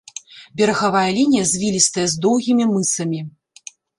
[0.61, 3.19] Берагавая лінія звілістая, з доўгімі мысамі.